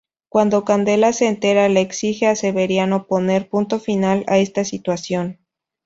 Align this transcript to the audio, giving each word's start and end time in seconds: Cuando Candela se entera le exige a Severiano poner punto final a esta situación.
Cuando 0.29 0.65
Candela 0.65 1.13
se 1.13 1.27
entera 1.27 1.69
le 1.69 1.79
exige 1.81 2.25
a 2.25 2.35
Severiano 2.35 3.05
poner 3.05 3.47
punto 3.49 3.79
final 3.79 4.23
a 4.27 4.39
esta 4.39 4.65
situación. 4.65 5.37